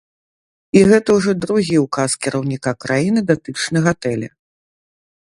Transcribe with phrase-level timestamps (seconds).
[0.79, 4.29] І гэта ўжо другі ўказ кіраўніка краіны датычны гатэля.